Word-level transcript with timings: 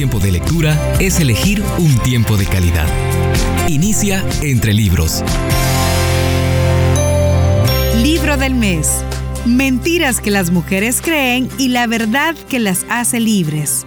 tiempo 0.00 0.18
de 0.18 0.32
lectura 0.32 0.96
es 0.98 1.20
elegir 1.20 1.62
un 1.76 1.94
tiempo 1.98 2.38
de 2.38 2.46
calidad. 2.46 2.86
Inicia 3.68 4.24
entre 4.40 4.72
libros. 4.72 5.22
Libro 8.02 8.38
del 8.38 8.54
mes. 8.54 9.04
Mentiras 9.44 10.22
que 10.22 10.30
las 10.30 10.52
mujeres 10.52 11.02
creen 11.02 11.50
y 11.58 11.68
la 11.68 11.86
verdad 11.86 12.34
que 12.48 12.58
las 12.58 12.86
hace 12.88 13.20
libres. 13.20 13.84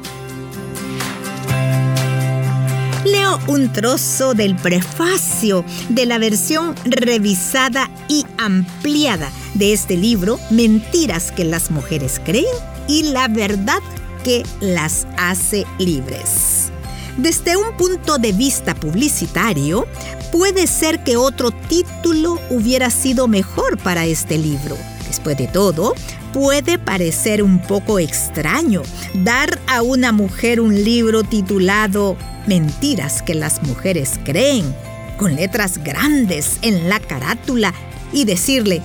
Leo 3.05 3.39
un 3.47 3.73
trozo 3.73 4.35
del 4.35 4.55
prefacio 4.55 5.65
de 5.89 6.05
la 6.05 6.19
versión 6.19 6.75
revisada 6.85 7.89
y 8.07 8.23
ampliada 8.37 9.31
de 9.55 9.73
este 9.73 9.97
libro, 9.97 10.39
Mentiras 10.51 11.31
que 11.31 11.43
las 11.43 11.71
mujeres 11.71 12.21
creen 12.23 12.45
y 12.87 13.01
la 13.01 13.27
verdad 13.27 13.79
que 14.23 14.43
las 14.59 15.05
hace 15.17 15.65
libres. 15.77 16.71
Desde 17.17 17.55
un 17.57 17.77
punto 17.77 18.17
de 18.17 18.31
vista 18.31 18.73
publicitario, 18.73 19.85
puede 20.31 20.65
ser 20.65 21.03
que 21.03 21.15
otro 21.15 21.51
título 21.51 22.39
hubiera 22.49 22.89
sido 22.89 23.27
mejor 23.27 23.77
para 23.77 24.05
este 24.05 24.37
libro. 24.37 24.75
Después 25.07 25.37
de 25.37 25.47
todo, 25.47 25.93
puede 26.33 26.79
parecer 26.79 27.43
un 27.43 27.59
poco 27.59 27.99
extraño 27.99 28.81
dar 29.13 29.59
a 29.67 29.83
una 29.83 30.11
mujer 30.11 30.59
un 30.59 30.83
libro 30.83 31.23
titulado 31.23 32.17
Mentiras 32.47 33.21
que 33.21 33.35
las 33.35 33.61
mujeres 33.61 34.19
creen, 34.25 34.75
con 35.17 35.35
letras 35.35 35.77
grandes 35.83 36.57
en 36.63 36.89
la 36.89 36.99
carátula 36.99 37.73
y 38.11 38.25
decirle, 38.25 38.81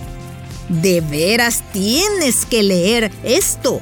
de 0.69 1.01
veras 1.01 1.63
tienes 1.73 2.45
que 2.45 2.63
leer 2.63 3.11
esto 3.25 3.81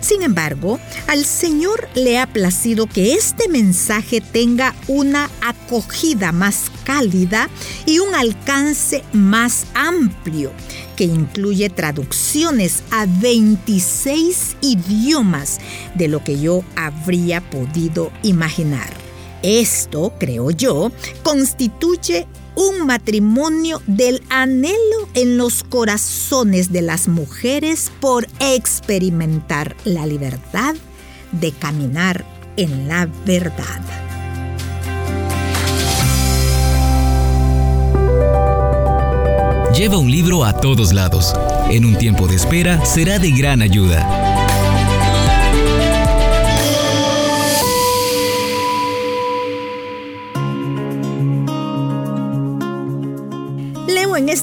sin 0.00 0.22
embargo, 0.22 0.78
al 1.06 1.24
Señor 1.24 1.88
le 1.94 2.18
ha 2.18 2.26
placido 2.26 2.86
que 2.86 3.14
este 3.14 3.48
mensaje 3.48 4.20
tenga 4.20 4.74
una 4.88 5.30
acogida 5.40 6.32
más 6.32 6.70
cálida 6.84 7.48
y 7.86 7.98
un 7.98 8.14
alcance 8.14 9.02
más 9.12 9.66
amplio, 9.74 10.52
que 10.96 11.04
incluye 11.04 11.68
traducciones 11.70 12.82
a 12.90 13.06
26 13.06 14.56
idiomas 14.60 15.58
de 15.94 16.08
lo 16.08 16.22
que 16.22 16.40
yo 16.40 16.64
habría 16.76 17.40
podido 17.40 18.10
imaginar. 18.22 18.92
Esto, 19.42 20.14
creo 20.18 20.50
yo, 20.50 20.90
constituye 21.22 22.26
un 22.56 22.86
matrimonio 22.86 23.80
del 23.86 24.22
anhelo 24.30 25.08
en 25.14 25.36
los 25.36 25.62
corazones 25.62 26.72
de 26.72 26.82
las 26.82 27.06
mujeres 27.06 27.92
por 28.00 28.26
experimentar 28.40 29.76
la 29.84 30.06
libertad 30.06 30.74
de 31.32 31.52
caminar 31.52 32.24
en 32.56 32.88
la 32.88 33.08
verdad. 33.24 33.80
Lleva 39.76 39.98
un 39.98 40.10
libro 40.10 40.42
a 40.42 40.58
todos 40.58 40.94
lados. 40.94 41.34
En 41.70 41.84
un 41.84 41.98
tiempo 41.98 42.26
de 42.26 42.36
espera 42.36 42.82
será 42.86 43.18
de 43.18 43.30
gran 43.30 43.60
ayuda. 43.60 44.25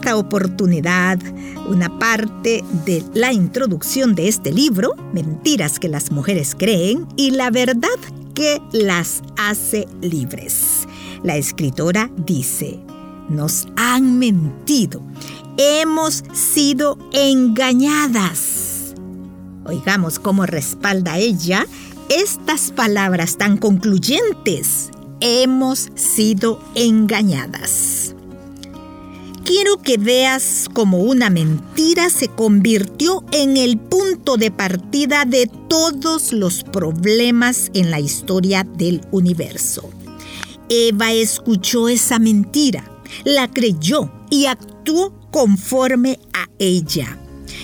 Esta 0.04 0.18
oportunidad 0.18 1.18
una 1.70 1.98
parte 1.98 2.62
de 2.86 3.06
la 3.14 3.32
introducción 3.32 4.16
de 4.16 4.28
este 4.28 4.52
libro, 4.52 4.98
Mentiras 5.14 5.80
que 5.80 5.88
las 5.88 6.12
mujeres 6.12 6.56
creen 6.60 7.08
y 7.16 7.32
la 7.32 7.50
verdad 7.52 7.88
que 8.36 8.62
las 8.74 9.24
hace 9.38 9.88
libres. 10.02 10.86
La 11.24 11.38
escritora 11.38 12.12
dice, 12.18 12.82
nos 13.30 13.66
han 13.78 14.20
mentido, 14.20 15.02
hemos 15.56 16.26
sido 16.34 16.98
engañadas. 17.14 18.96
Oigamos 19.64 20.20
cómo 20.20 20.46
respalda 20.46 21.18
ella 21.18 21.66
estas 22.10 22.74
palabras 22.74 23.38
tan 23.38 23.56
concluyentes. 23.56 24.92
Hemos 25.22 25.92
sido 25.96 26.62
engañadas 26.76 28.14
quiero 29.54 29.78
que 29.78 29.98
veas 30.00 30.68
cómo 30.74 30.98
una 30.98 31.30
mentira 31.30 32.10
se 32.10 32.28
convirtió 32.28 33.24
en 33.32 33.56
el 33.56 33.78
punto 33.78 34.36
de 34.36 34.50
partida 34.50 35.26
de 35.26 35.48
todos 35.70 36.34
los 36.34 36.64
problemas 36.64 37.70
en 37.76 37.92
la 37.92 38.00
historia 38.00 38.64
del 38.64 39.02
universo. 39.12 39.92
Eva 40.70 41.14
escuchó 41.14 41.88
esa 41.88 42.18
mentira, 42.18 42.84
la 43.26 43.48
creyó 43.48 44.12
y 44.32 44.48
actuó 44.48 45.14
conforme 45.30 46.20
a 46.34 46.50
ella. 46.58 47.20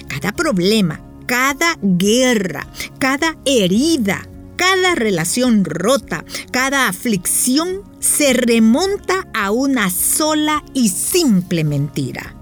Cada 0.08 0.32
problema, 0.32 1.02
cada 1.26 1.76
guerra, 1.82 2.68
cada 3.00 3.36
herida, 3.46 4.30
cada 4.58 4.94
relación 4.94 5.66
rota, 5.66 6.24
cada 6.52 6.88
aflicción 6.88 7.82
se 8.00 8.34
remonta 8.34 9.28
a 9.34 9.52
una 9.52 9.90
sola 9.90 10.64
y 10.74 10.90
simple 10.90 11.64
mentira. 11.64 12.36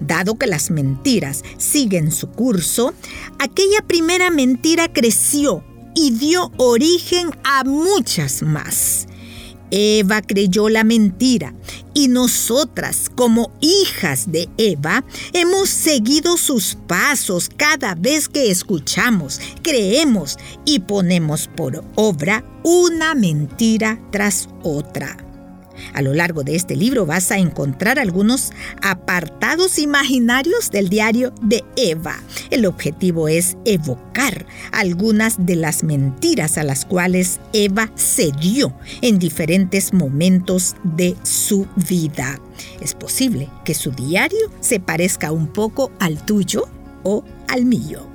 Dado 0.00 0.36
que 0.36 0.46
las 0.46 0.70
mentiras 0.70 1.42
siguen 1.58 2.10
su 2.10 2.28
curso, 2.30 2.92
aquella 3.38 3.82
primera 3.86 4.30
mentira 4.30 4.92
creció 4.92 5.64
y 5.94 6.12
dio 6.12 6.50
origen 6.56 7.30
a 7.44 7.64
muchas 7.64 8.42
más. 8.42 9.06
Eva 9.72 10.20
creyó 10.20 10.68
la 10.68 10.84
mentira 10.84 11.54
y 11.94 12.08
nosotras, 12.08 13.10
como 13.14 13.50
hijas 13.60 14.30
de 14.30 14.48
Eva, 14.58 15.02
hemos 15.32 15.70
seguido 15.70 16.36
sus 16.36 16.76
pasos 16.86 17.48
cada 17.56 17.94
vez 17.94 18.28
que 18.28 18.50
escuchamos, 18.50 19.40
creemos 19.62 20.36
y 20.66 20.80
ponemos 20.80 21.48
por 21.48 21.82
obra 21.94 22.44
una 22.62 23.14
mentira 23.14 23.98
tras 24.10 24.48
otra. 24.62 25.31
A 25.94 26.02
lo 26.02 26.14
largo 26.14 26.42
de 26.42 26.54
este 26.54 26.76
libro 26.76 27.06
vas 27.06 27.30
a 27.30 27.38
encontrar 27.38 27.98
algunos 27.98 28.52
apartados 28.82 29.78
imaginarios 29.78 30.70
del 30.70 30.88
diario 30.88 31.32
de 31.42 31.64
Eva. 31.76 32.16
El 32.50 32.66
objetivo 32.66 33.28
es 33.28 33.56
evocar 33.64 34.46
algunas 34.72 35.46
de 35.46 35.56
las 35.56 35.84
mentiras 35.84 36.58
a 36.58 36.62
las 36.62 36.84
cuales 36.84 37.40
Eva 37.52 37.90
cedió 37.96 38.74
en 39.00 39.18
diferentes 39.18 39.92
momentos 39.92 40.76
de 40.82 41.16
su 41.22 41.66
vida. 41.88 42.40
Es 42.80 42.94
posible 42.94 43.48
que 43.64 43.74
su 43.74 43.90
diario 43.90 44.50
se 44.60 44.80
parezca 44.80 45.32
un 45.32 45.48
poco 45.48 45.90
al 45.98 46.24
tuyo 46.24 46.68
o 47.02 47.24
al 47.48 47.64
mío. 47.64 48.12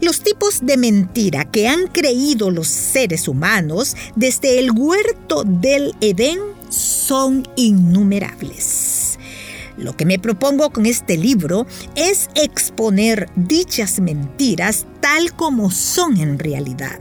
Los 0.00 0.22
tipos 0.22 0.60
de 0.62 0.78
mentira 0.78 1.44
que 1.50 1.68
han 1.68 1.86
creído 1.88 2.50
los 2.50 2.68
seres 2.68 3.28
humanos 3.28 3.96
desde 4.16 4.58
el 4.58 4.70
huerto 4.70 5.44
del 5.44 5.94
Edén 6.00 6.38
son 6.70 7.46
innumerables. 7.56 9.18
Lo 9.76 9.96
que 9.96 10.04
me 10.04 10.18
propongo 10.18 10.70
con 10.70 10.86
este 10.86 11.16
libro 11.16 11.66
es 11.94 12.28
exponer 12.34 13.30
dichas 13.36 14.00
mentiras 14.00 14.86
tal 15.00 15.34
como 15.34 15.70
son 15.70 16.18
en 16.18 16.38
realidad. 16.38 16.98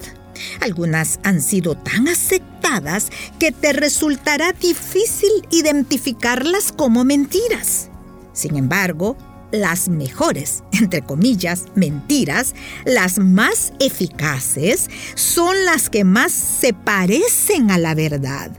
Algunas 0.62 1.20
han 1.24 1.42
sido 1.42 1.76
tan 1.76 2.08
aceptadas 2.08 3.10
que 3.40 3.52
te 3.52 3.74
resultará 3.74 4.54
difícil 4.54 5.30
identificarlas 5.52 6.72
como 6.72 7.04
mentiras. 7.04 7.90
Sin 8.32 8.56
embargo, 8.56 9.18
las 9.52 9.90
mejores, 9.90 10.64
entre 10.72 11.02
comillas, 11.02 11.66
mentiras, 11.76 12.56
las 12.86 13.20
más 13.20 13.74
eficaces, 13.80 14.90
son 15.16 15.66
las 15.66 15.90
que 15.90 16.04
más 16.04 16.32
se 16.32 16.74
parecen 16.74 17.72
a 17.72 17.78
la 17.78 17.96
verdad. 17.96 18.52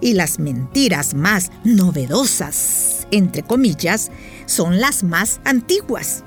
Y 0.00 0.14
las 0.14 0.38
mentiras 0.38 1.14
más 1.14 1.50
novedosas, 1.64 3.06
entre 3.10 3.42
comillas, 3.42 4.10
son 4.46 4.80
las 4.80 5.02
más 5.02 5.40
antiguas. 5.44 6.24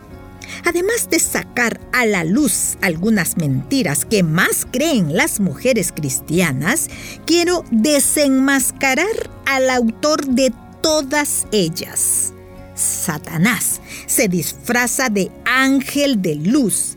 Además 0.65 1.09
de 1.09 1.19
sacar 1.19 1.79
a 1.93 2.05
la 2.05 2.23
luz 2.23 2.77
algunas 2.81 3.37
mentiras 3.37 4.05
que 4.05 4.23
más 4.23 4.67
creen 4.69 5.15
las 5.15 5.39
mujeres 5.39 5.91
cristianas, 5.91 6.89
quiero 7.25 7.63
desenmascarar 7.71 9.29
al 9.45 9.69
autor 9.69 10.25
de 10.27 10.53
todas 10.81 11.47
ellas 11.51 12.33
Satanás 12.75 13.81
se 14.07 14.27
disfraza 14.27 15.09
de 15.09 15.31
ángel 15.45 16.21
de 16.21 16.35
luz. 16.35 16.95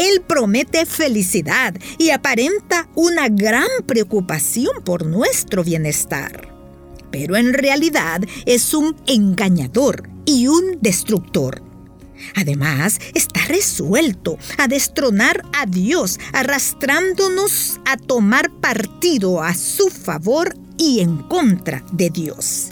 Él 0.00 0.22
promete 0.22 0.86
felicidad 0.86 1.74
y 1.98 2.08
aparenta 2.08 2.88
una 2.94 3.28
gran 3.28 3.68
preocupación 3.84 4.82
por 4.82 5.04
nuestro 5.04 5.62
bienestar. 5.62 6.48
Pero 7.10 7.36
en 7.36 7.52
realidad 7.52 8.22
es 8.46 8.72
un 8.72 8.96
engañador 9.06 10.08
y 10.24 10.46
un 10.46 10.78
destructor. 10.80 11.62
Además, 12.34 12.98
está 13.12 13.44
resuelto 13.44 14.38
a 14.56 14.68
destronar 14.68 15.42
a 15.52 15.66
Dios, 15.66 16.18
arrastrándonos 16.32 17.78
a 17.84 17.98
tomar 17.98 18.50
partido 18.52 19.42
a 19.42 19.52
su 19.52 19.90
favor 19.90 20.56
y 20.78 21.00
en 21.00 21.18
contra 21.18 21.84
de 21.92 22.08
Dios. 22.08 22.70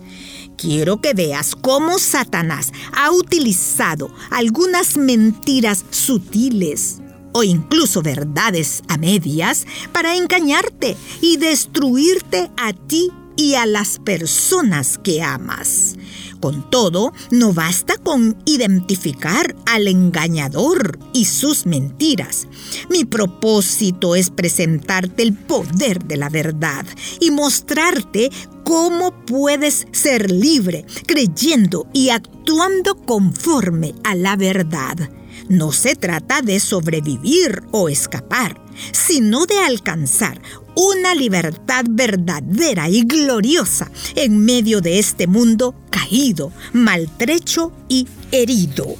Quiero 0.56 1.02
que 1.02 1.12
veas 1.12 1.54
cómo 1.54 1.98
Satanás 1.98 2.72
ha 2.96 3.10
utilizado 3.10 4.10
algunas 4.30 4.96
mentiras 4.96 5.84
sutiles 5.90 7.02
o 7.38 7.44
incluso 7.44 8.02
verdades 8.02 8.82
a 8.88 8.96
medias 8.98 9.64
para 9.92 10.16
engañarte 10.16 10.96
y 11.20 11.36
destruirte 11.36 12.50
a 12.56 12.72
ti 12.72 13.12
y 13.36 13.54
a 13.54 13.64
las 13.64 14.00
personas 14.00 14.98
que 14.98 15.22
amas. 15.22 15.94
Con 16.40 16.68
todo, 16.68 17.12
no 17.30 17.52
basta 17.52 17.96
con 17.96 18.36
identificar 18.44 19.54
al 19.66 19.86
engañador 19.86 20.98
y 21.12 21.26
sus 21.26 21.64
mentiras. 21.64 22.48
Mi 22.90 23.04
propósito 23.04 24.16
es 24.16 24.30
presentarte 24.30 25.22
el 25.22 25.34
poder 25.34 26.04
de 26.06 26.16
la 26.16 26.30
verdad 26.30 26.84
y 27.20 27.30
mostrarte 27.30 28.30
cómo 28.64 29.12
puedes 29.24 29.86
ser 29.92 30.32
libre 30.32 30.84
creyendo 31.06 31.86
y 31.92 32.08
actuando 32.08 32.96
conforme 32.96 33.94
a 34.02 34.16
la 34.16 34.34
verdad. 34.34 35.08
No 35.48 35.72
se 35.72 35.96
trata 35.96 36.42
de 36.42 36.60
sobrevivir 36.60 37.62
o 37.70 37.88
escapar, 37.88 38.60
sino 38.92 39.46
de 39.46 39.58
alcanzar 39.58 40.40
una 40.74 41.14
libertad 41.14 41.86
verdadera 41.88 42.90
y 42.90 43.02
gloriosa 43.02 43.90
en 44.14 44.44
medio 44.44 44.82
de 44.82 44.98
este 44.98 45.26
mundo 45.26 45.74
caído, 45.90 46.52
maltrecho 46.74 47.72
y 47.88 48.06
herido. 48.30 48.96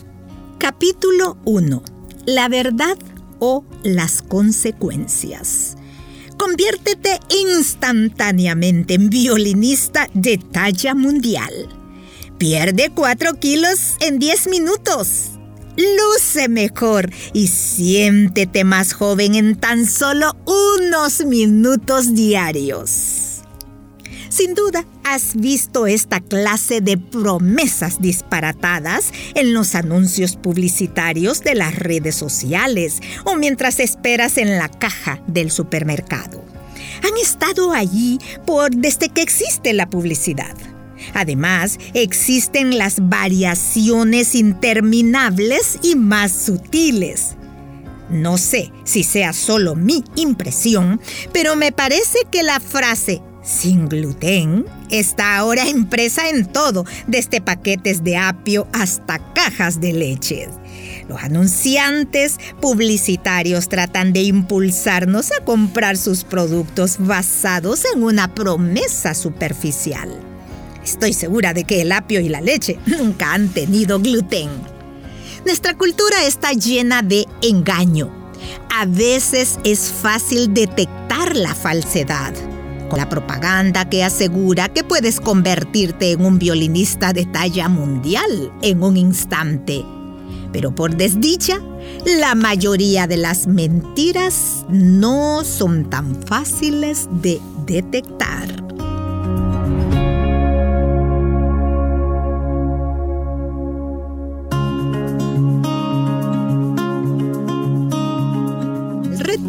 Capítulo 0.58 1.36
1. 1.44 1.82
La 2.24 2.48
verdad 2.48 2.96
o 3.40 3.64
las 3.82 4.22
consecuencias. 4.22 5.76
Conviértete 6.38 7.20
instantáneamente 7.28 8.94
en 8.94 9.10
violinista 9.10 10.08
de 10.14 10.38
talla 10.38 10.94
mundial. 10.94 11.52
Pierde 12.38 12.90
4 12.94 13.34
kilos 13.34 13.96
en 14.00 14.18
10 14.18 14.48
minutos 14.48 15.37
luce 15.78 16.48
mejor 16.48 17.10
y 17.32 17.46
siéntete 17.46 18.64
más 18.64 18.92
joven 18.92 19.34
en 19.34 19.56
tan 19.56 19.86
solo 19.86 20.36
unos 20.44 21.24
minutos 21.24 22.14
diarios. 22.14 23.42
Sin 24.28 24.54
duda, 24.54 24.84
has 25.04 25.36
visto 25.36 25.86
esta 25.86 26.20
clase 26.20 26.80
de 26.80 26.98
promesas 26.98 28.00
disparatadas 28.00 29.12
en 29.34 29.54
los 29.54 29.74
anuncios 29.74 30.36
publicitarios 30.36 31.40
de 31.42 31.54
las 31.54 31.74
redes 31.74 32.14
sociales 32.14 33.00
o 33.24 33.36
mientras 33.36 33.80
esperas 33.80 34.36
en 34.36 34.58
la 34.58 34.68
caja 34.68 35.22
del 35.26 35.50
supermercado. 35.50 36.44
Han 37.04 37.16
estado 37.16 37.72
allí 37.72 38.18
por 38.44 38.74
desde 38.74 39.08
que 39.08 39.22
existe 39.22 39.72
la 39.72 39.88
publicidad. 39.88 40.54
Además, 41.14 41.78
existen 41.94 42.78
las 42.78 43.08
variaciones 43.08 44.34
interminables 44.34 45.78
y 45.82 45.96
más 45.96 46.32
sutiles. 46.32 47.36
No 48.10 48.38
sé 48.38 48.72
si 48.84 49.02
sea 49.02 49.32
solo 49.32 49.74
mi 49.74 50.02
impresión, 50.16 51.00
pero 51.32 51.56
me 51.56 51.72
parece 51.72 52.20
que 52.30 52.42
la 52.42 52.58
frase 52.58 53.20
sin 53.48 53.88
gluten 53.88 54.66
está 54.90 55.36
ahora 55.38 55.68
impresa 55.68 56.28
en 56.28 56.46
todo, 56.46 56.84
desde 57.06 57.40
paquetes 57.40 58.04
de 58.04 58.16
apio 58.16 58.66
hasta 58.72 59.18
cajas 59.32 59.80
de 59.80 59.92
leche. 59.92 60.48
Los 61.08 61.22
anunciantes 61.22 62.36
publicitarios 62.60 63.68
tratan 63.68 64.12
de 64.12 64.22
impulsarnos 64.22 65.32
a 65.32 65.44
comprar 65.44 65.96
sus 65.96 66.24
productos 66.24 66.96
basados 66.98 67.84
en 67.94 68.02
una 68.02 68.34
promesa 68.34 69.14
superficial. 69.14 70.27
Estoy 70.88 71.12
segura 71.12 71.52
de 71.52 71.64
que 71.64 71.82
el 71.82 71.92
apio 71.92 72.18
y 72.18 72.30
la 72.30 72.40
leche 72.40 72.78
nunca 72.86 73.34
han 73.34 73.50
tenido 73.50 74.00
gluten. 74.00 74.48
Nuestra 75.44 75.76
cultura 75.76 76.24
está 76.24 76.52
llena 76.52 77.02
de 77.02 77.26
engaño. 77.42 78.10
A 78.74 78.86
veces 78.86 79.58
es 79.64 79.92
fácil 79.92 80.54
detectar 80.54 81.36
la 81.36 81.54
falsedad. 81.54 82.32
Con 82.88 82.98
la 82.98 83.10
propaganda 83.10 83.90
que 83.90 84.02
asegura 84.02 84.70
que 84.70 84.82
puedes 84.82 85.20
convertirte 85.20 86.12
en 86.12 86.24
un 86.24 86.38
violinista 86.38 87.12
de 87.12 87.26
talla 87.26 87.68
mundial 87.68 88.50
en 88.62 88.82
un 88.82 88.96
instante. 88.96 89.84
Pero 90.54 90.74
por 90.74 90.96
desdicha, 90.96 91.60
la 92.06 92.34
mayoría 92.34 93.06
de 93.06 93.18
las 93.18 93.46
mentiras 93.46 94.64
no 94.70 95.44
son 95.44 95.90
tan 95.90 96.22
fáciles 96.22 97.08
de 97.20 97.42
detectar. 97.66 98.57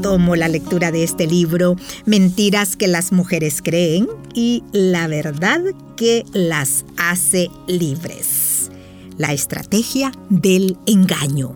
Tomo 0.09 0.35
la 0.35 0.47
lectura 0.47 0.91
de 0.91 1.03
este 1.03 1.27
libro, 1.27 1.75
Mentiras 2.07 2.75
que 2.75 2.87
las 2.87 3.11
mujeres 3.11 3.61
creen 3.61 4.07
y 4.33 4.63
la 4.71 5.07
verdad 5.07 5.61
que 5.95 6.25
las 6.33 6.83
hace 6.97 7.51
libres. 7.67 8.71
La 9.19 9.33
estrategia 9.33 10.11
del 10.31 10.77
engaño. 10.87 11.55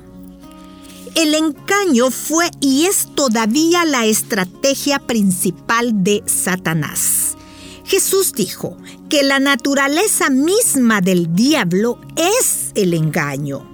El 1.16 1.34
engaño 1.34 2.12
fue 2.12 2.52
y 2.60 2.86
es 2.86 3.08
todavía 3.16 3.86
la 3.86 4.06
estrategia 4.06 5.00
principal 5.00 6.04
de 6.04 6.22
Satanás. 6.28 7.36
Jesús 7.86 8.34
dijo 8.34 8.78
que 9.10 9.24
la 9.24 9.40
naturaleza 9.40 10.30
misma 10.30 11.02
del 11.02 11.34
diablo 11.34 12.00
es 12.16 12.72
el 12.76 12.94
engaño 12.94 13.73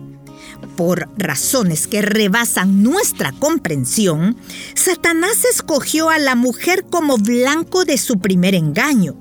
por 0.80 1.10
razones 1.18 1.88
que 1.88 2.02
rebasan 2.02 2.84
nuestra 2.84 3.34
comprensión, 3.34 4.38
Satanás 4.76 5.44
escogió 5.44 6.10
a 6.10 6.20
la 6.20 6.36
mujer 6.36 6.86
como 6.90 7.18
blanco 7.18 7.84
de 7.84 7.98
su 7.98 8.20
primer 8.20 8.56
engaño. 8.56 9.18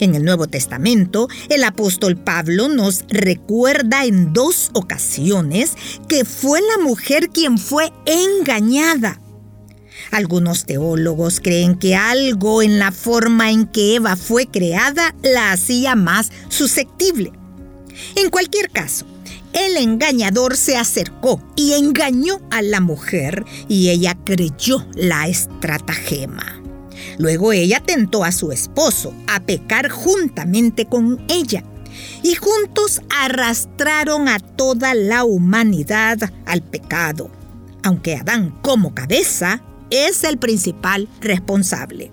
En 0.00 0.14
el 0.14 0.22
Nuevo 0.22 0.48
Testamento, 0.48 1.28
el 1.48 1.64
apóstol 1.64 2.18
Pablo 2.18 2.68
nos 2.68 3.06
recuerda 3.08 4.04
en 4.04 4.34
dos 4.34 4.68
ocasiones 4.74 5.72
que 6.08 6.26
fue 6.26 6.60
la 6.60 6.84
mujer 6.84 7.30
quien 7.30 7.56
fue 7.56 7.90
engañada. 8.04 9.18
Algunos 10.10 10.66
teólogos 10.66 11.40
creen 11.40 11.78
que 11.78 11.96
algo 11.96 12.60
en 12.60 12.78
la 12.78 12.92
forma 12.92 13.50
en 13.50 13.66
que 13.66 13.94
Eva 13.94 14.14
fue 14.14 14.44
creada 14.44 15.14
la 15.22 15.52
hacía 15.52 15.94
más 15.94 16.30
susceptible. 16.50 17.32
En 18.14 18.28
cualquier 18.28 18.68
caso, 18.68 19.06
el 19.52 19.76
engañador 19.76 20.56
se 20.56 20.76
acercó 20.76 21.42
y 21.56 21.74
engañó 21.74 22.40
a 22.50 22.62
la 22.62 22.80
mujer 22.80 23.44
y 23.68 23.90
ella 23.90 24.16
creyó 24.24 24.86
la 24.94 25.28
estratagema. 25.28 26.60
Luego 27.18 27.52
ella 27.52 27.80
tentó 27.84 28.24
a 28.24 28.32
su 28.32 28.52
esposo 28.52 29.14
a 29.26 29.40
pecar 29.40 29.90
juntamente 29.90 30.86
con 30.86 31.24
ella 31.28 31.64
y 32.22 32.34
juntos 32.34 33.02
arrastraron 33.10 34.28
a 34.28 34.38
toda 34.38 34.94
la 34.94 35.24
humanidad 35.24 36.18
al 36.46 36.62
pecado, 36.62 37.30
aunque 37.82 38.16
Adán 38.16 38.58
como 38.62 38.94
cabeza 38.94 39.62
es 39.90 40.24
el 40.24 40.38
principal 40.38 41.08
responsable. 41.20 42.10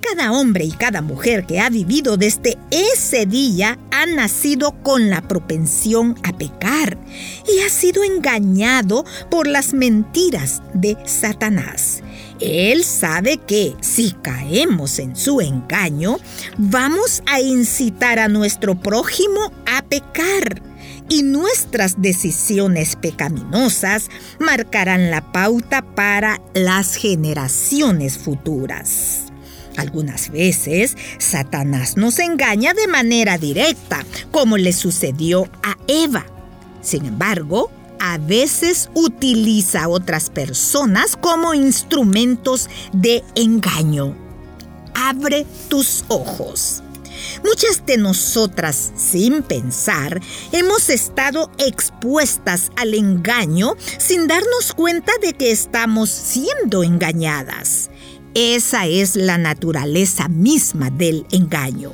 Cada 0.00 0.32
hombre 0.32 0.64
y 0.64 0.72
cada 0.72 1.02
mujer 1.02 1.46
que 1.46 1.60
ha 1.60 1.68
vivido 1.68 2.16
desde 2.16 2.58
ese 2.70 3.26
día 3.26 3.78
ha 3.90 4.06
nacido 4.06 4.72
con 4.82 5.10
la 5.10 5.20
propensión 5.22 6.16
a 6.22 6.32
pecar 6.32 6.98
y 7.46 7.60
ha 7.60 7.68
sido 7.68 8.02
engañado 8.02 9.04
por 9.30 9.46
las 9.46 9.72
mentiras 9.74 10.62
de 10.74 10.96
Satanás. 11.04 12.02
Él 12.40 12.84
sabe 12.84 13.36
que 13.36 13.74
si 13.80 14.12
caemos 14.12 14.98
en 14.98 15.14
su 15.14 15.40
engaño, 15.40 16.18
vamos 16.56 17.22
a 17.26 17.40
incitar 17.40 18.18
a 18.18 18.28
nuestro 18.28 18.74
prójimo 18.74 19.52
a 19.66 19.82
pecar 19.82 20.62
y 21.10 21.22
nuestras 21.22 22.00
decisiones 22.00 22.96
pecaminosas 22.96 24.08
marcarán 24.38 25.10
la 25.10 25.32
pauta 25.32 25.82
para 25.82 26.40
las 26.54 26.94
generaciones 26.94 28.16
futuras. 28.16 29.29
Algunas 29.76 30.30
veces, 30.30 30.96
Satanás 31.18 31.96
nos 31.96 32.18
engaña 32.18 32.74
de 32.74 32.86
manera 32.86 33.38
directa, 33.38 34.04
como 34.30 34.56
le 34.56 34.72
sucedió 34.72 35.48
a 35.62 35.76
Eva. 35.86 36.26
Sin 36.82 37.06
embargo, 37.06 37.70
a 38.00 38.18
veces 38.18 38.90
utiliza 38.94 39.84
a 39.84 39.88
otras 39.88 40.30
personas 40.30 41.16
como 41.16 41.54
instrumentos 41.54 42.68
de 42.92 43.22
engaño. 43.34 44.16
Abre 44.94 45.46
tus 45.68 46.04
ojos. 46.08 46.82
Muchas 47.44 47.84
de 47.86 47.96
nosotras, 47.98 48.92
sin 48.96 49.42
pensar, 49.42 50.20
hemos 50.52 50.88
estado 50.88 51.50
expuestas 51.58 52.70
al 52.76 52.94
engaño 52.94 53.74
sin 53.98 54.26
darnos 54.26 54.72
cuenta 54.74 55.12
de 55.20 55.34
que 55.34 55.50
estamos 55.50 56.10
siendo 56.10 56.82
engañadas. 56.82 57.90
Esa 58.34 58.86
es 58.86 59.16
la 59.16 59.38
naturaleza 59.38 60.28
misma 60.28 60.90
del 60.90 61.26
engaño. 61.32 61.92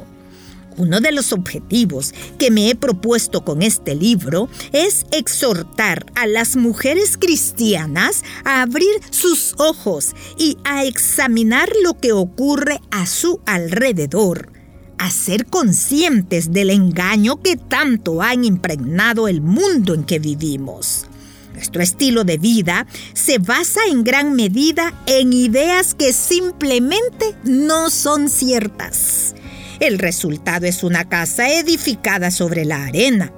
Uno 0.77 1.01
de 1.01 1.11
los 1.11 1.33
objetivos 1.33 2.13
que 2.39 2.51
me 2.51 2.69
he 2.69 2.75
propuesto 2.75 3.43
con 3.43 3.63
este 3.63 3.95
libro 3.95 4.51
es 4.73 5.07
exhortar 5.13 6.05
a 6.15 6.27
las 6.27 6.57
mujeres 6.57 7.17
cristianas 7.17 8.23
a 8.45 8.61
abrir 8.61 9.01
sus 9.09 9.55
ojos 9.57 10.15
y 10.37 10.59
a 10.65 10.85
examinar 10.85 11.71
lo 11.83 11.95
que 11.95 12.13
ocurre 12.13 12.83
a 12.91 13.07
su 13.07 13.41
alrededor, 13.47 14.53
a 14.99 15.11
ser 15.11 15.47
conscientes 15.47 16.53
del 16.53 16.69
engaño 16.69 17.41
que 17.41 17.57
tanto 17.57 18.21
han 18.21 18.45
impregnado 18.45 19.29
el 19.29 19.41
mundo 19.41 19.95
en 19.95 20.05
que 20.05 20.19
vivimos. 20.19 21.07
Nuestro 21.57 21.83
estilo 21.83 22.25
de 22.25 22.37
vida 22.37 22.87
se 23.15 23.39
basa 23.39 23.81
en 23.89 24.05
gran 24.05 24.35
medida 24.35 24.93
en 25.07 25.33
ideas 25.33 25.95
que 25.95 26.13
simplemente 26.13 27.35
no 27.45 27.89
son 27.89 28.29
ciertas. 28.29 29.35
El 29.81 29.99
resultado 29.99 30.67
es 30.67 30.85
una 30.85 31.09
casa 31.09 31.49
edificada 31.49 32.31
sobre 32.31 32.67
la 32.67 32.85
arena. 32.85 33.33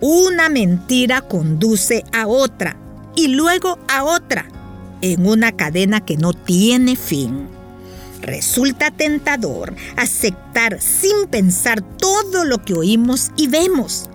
Una 0.00 0.48
mentira 0.48 1.20
conduce 1.20 2.02
a 2.12 2.26
otra 2.26 2.78
y 3.14 3.28
luego 3.28 3.78
a 3.88 4.04
otra, 4.04 4.46
en 5.02 5.26
una 5.26 5.52
cadena 5.52 6.00
que 6.00 6.16
no 6.16 6.32
tiene 6.32 6.96
fin. 6.96 7.46
Resulta 8.22 8.90
tentador 8.90 9.74
aceptar 9.96 10.80
sin 10.80 11.26
pensar 11.30 11.82
todo 11.82 12.46
lo 12.46 12.64
que 12.64 12.72
oímos 12.72 13.32
y 13.36 13.48
vemos 13.48 14.09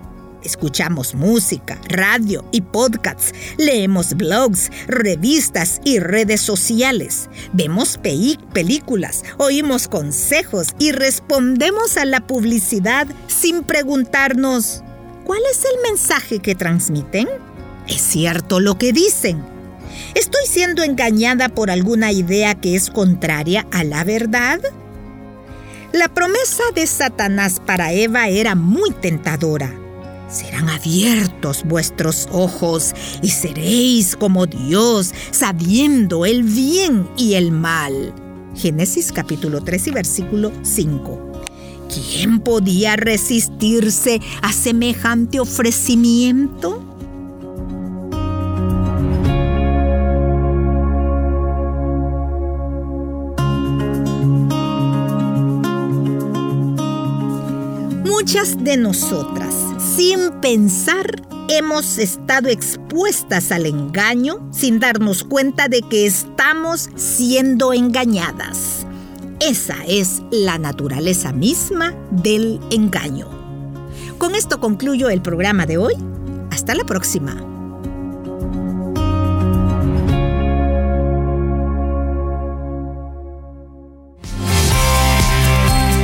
Escuchamos 0.46 1.16
música, 1.16 1.76
radio 1.88 2.44
y 2.52 2.60
podcasts, 2.60 3.32
leemos 3.58 4.14
blogs, 4.14 4.70
revistas 4.86 5.80
y 5.82 5.98
redes 5.98 6.40
sociales, 6.40 7.28
vemos 7.52 7.98
películas, 7.98 9.24
oímos 9.38 9.88
consejos 9.88 10.68
y 10.78 10.92
respondemos 10.92 11.96
a 11.96 12.04
la 12.04 12.28
publicidad 12.28 13.08
sin 13.26 13.64
preguntarnos, 13.64 14.84
¿cuál 15.24 15.40
es 15.50 15.64
el 15.64 15.82
mensaje 15.82 16.38
que 16.38 16.54
transmiten? 16.54 17.26
¿Es 17.88 18.00
cierto 18.00 18.60
lo 18.60 18.78
que 18.78 18.92
dicen? 18.92 19.44
¿Estoy 20.14 20.46
siendo 20.46 20.84
engañada 20.84 21.48
por 21.48 21.72
alguna 21.72 22.12
idea 22.12 22.54
que 22.54 22.76
es 22.76 22.88
contraria 22.90 23.66
a 23.72 23.82
la 23.82 24.04
verdad? 24.04 24.60
La 25.92 26.06
promesa 26.06 26.62
de 26.72 26.86
Satanás 26.86 27.60
para 27.66 27.92
Eva 27.92 28.28
era 28.28 28.54
muy 28.54 28.92
tentadora 28.92 29.74
serán 30.28 30.68
abiertos 30.68 31.64
vuestros 31.64 32.28
ojos 32.32 32.94
y 33.22 33.28
seréis 33.28 34.16
como 34.16 34.46
Dios, 34.46 35.12
sabiendo 35.30 36.26
el 36.26 36.42
bien 36.42 37.08
y 37.16 37.34
el 37.34 37.52
mal. 37.52 38.12
Génesis 38.54 39.12
capítulo 39.12 39.62
3 39.62 39.86
y 39.88 39.90
versículo 39.90 40.52
5. 40.62 41.26
¿Quién 41.92 42.40
podía 42.40 42.96
resistirse 42.96 44.20
a 44.42 44.52
semejante 44.52 45.38
ofrecimiento? 45.40 46.82
Muchas 58.04 58.62
de 58.64 58.76
nosotras 58.76 59.54
sin 59.96 60.30
pensar, 60.42 61.06
hemos 61.48 61.96
estado 61.96 62.50
expuestas 62.50 63.50
al 63.50 63.64
engaño 63.64 64.46
sin 64.52 64.78
darnos 64.78 65.24
cuenta 65.24 65.68
de 65.68 65.80
que 65.80 66.04
estamos 66.04 66.90
siendo 66.96 67.72
engañadas. 67.72 68.86
Esa 69.40 69.76
es 69.86 70.22
la 70.30 70.58
naturaleza 70.58 71.32
misma 71.32 71.94
del 72.10 72.60
engaño. 72.70 73.28
Con 74.18 74.34
esto 74.34 74.60
concluyo 74.60 75.08
el 75.08 75.22
programa 75.22 75.64
de 75.64 75.78
hoy. 75.78 75.94
Hasta 76.50 76.74
la 76.74 76.84
próxima. 76.84 77.34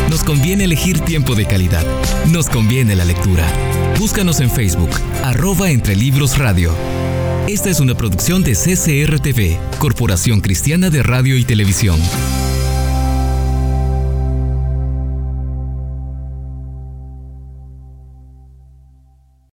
Nos 0.09 0.25
conviene 0.25 0.65
elegir 0.65 1.01
tiempo 1.01 1.35
de 1.35 1.47
calidad. 1.47 1.85
Nos 2.31 2.49
conviene 2.49 2.95
la 2.95 3.05
lectura. 3.05 3.45
Búscanos 3.99 4.41
en 4.41 4.51
Facebook, 4.51 4.91
arroba 5.23 5.71
Entre 5.71 5.95
Libros 5.95 6.39
Radio. 6.39 6.75
Esta 7.49 7.71
es 7.71 7.81
una 7.81 7.95
producción 7.95 8.43
de 8.43 8.53
CCRTV, 8.53 9.79
Corporación 9.79 10.41
Cristiana 10.41 10.91
de 10.91 11.03
Radio 11.03 11.37
y 11.37 11.45
Televisión. 11.45 12.01